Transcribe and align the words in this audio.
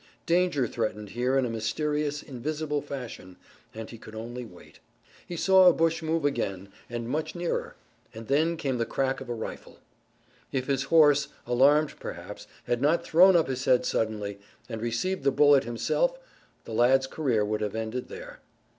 Danger 0.25 0.65
threatened 0.65 1.09
here 1.09 1.37
in 1.37 1.45
a 1.45 1.49
mysterious, 1.51 2.23
invisible 2.23 2.81
fashion 2.81 3.35
and 3.71 3.87
he 3.91 3.99
could 3.99 4.15
only 4.15 4.43
wait. 4.43 4.79
He 5.27 5.37
saw 5.37 5.67
a 5.67 5.73
bush 5.73 6.01
move 6.01 6.25
again, 6.25 6.69
but 6.89 7.01
much 7.03 7.35
nearer, 7.35 7.75
and 8.11 8.27
then 8.27 8.57
came 8.57 8.79
the 8.79 8.85
crack 8.87 9.21
of 9.21 9.29
a 9.29 9.33
rifle. 9.35 9.77
If 10.51 10.65
his 10.65 10.85
horse, 10.85 11.27
alarmed 11.45 11.99
perhaps, 11.99 12.47
had 12.63 12.81
not 12.81 13.03
thrown 13.03 13.35
up 13.35 13.47
his 13.47 13.65
head 13.65 13.85
suddenly, 13.85 14.39
and 14.67 14.81
received 14.81 15.23
the 15.23 15.29
bullet 15.29 15.65
himself 15.65 16.17
the 16.65 16.73
lad's 16.73 17.05
career 17.05 17.45
would 17.45 17.61
have 17.61 17.75
ended 17.75 18.07
there. 18.09 18.39